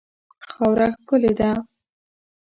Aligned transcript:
خاوره 0.49 0.87
ښکلې 0.95 1.31
ده. 1.39 1.49